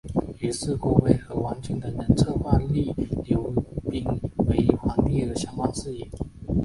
[0.39, 2.91] 于是郭威和王峻等人策划立
[3.23, 3.35] 刘
[3.91, 4.03] 赟
[4.47, 6.09] 为皇帝的相关事宜。